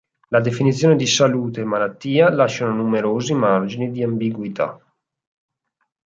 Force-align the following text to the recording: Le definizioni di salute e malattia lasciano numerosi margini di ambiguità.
Le 0.33 0.39
definizioni 0.41 0.95
di 0.95 1.05
salute 1.05 1.61
e 1.61 1.63
malattia 1.63 2.31
lasciano 2.33 2.73
numerosi 2.73 3.35
margini 3.35 3.91
di 3.91 4.01
ambiguità. 4.01 4.83